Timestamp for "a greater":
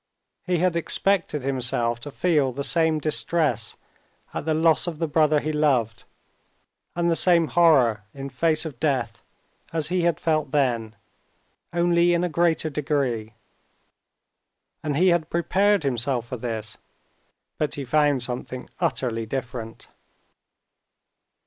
12.23-12.71